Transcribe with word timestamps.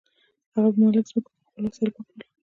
هغه 0.53 0.69
به 0.73 0.73
د 0.73 0.75
مالک 0.81 1.05
ځمکه 1.09 1.29
په 1.33 1.39
خپلو 1.47 1.65
وسایلو 1.69 1.95
پاکوله. 1.95 2.25